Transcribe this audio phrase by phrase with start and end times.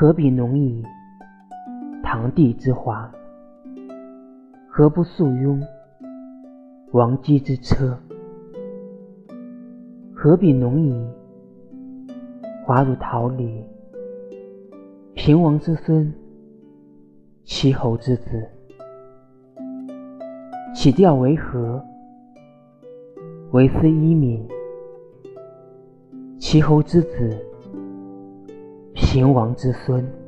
[0.00, 0.82] 何比龙以
[2.02, 3.12] 堂棣之华？
[4.66, 5.62] 何不速拥
[6.92, 7.98] 王姬之车？
[10.14, 11.06] 何比龙以
[12.64, 13.62] 华如桃李？
[15.12, 16.10] 平王之孙，
[17.44, 18.48] 齐侯之子，
[20.74, 21.84] 起调为何？
[23.50, 24.48] 为斯伊敏，
[26.38, 27.36] 齐侯之子，
[29.10, 30.19] 秦王之孙。